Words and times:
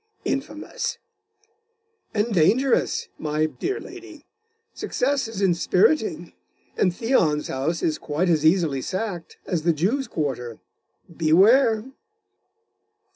'Infamous!' 0.25 0.97
'And 2.11 2.33
dangerous, 2.33 3.07
my 3.19 3.45
dear 3.45 3.79
lady. 3.79 4.25
Success 4.73 5.27
is 5.27 5.43
inspiriting.... 5.43 6.33
and 6.75 6.91
Theon's 6.91 7.49
house 7.49 7.83
is 7.83 7.99
quite 7.99 8.27
as 8.27 8.43
easily 8.43 8.81
sacked, 8.81 9.37
as 9.45 9.61
the 9.61 9.73
Jews' 9.73 10.07
quarter.... 10.07 10.57
Beware. 11.15 11.83